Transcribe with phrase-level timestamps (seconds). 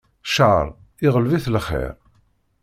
[0.27, 0.65] Cceṛ,
[1.05, 1.93] iɣleb-it lxiṛ.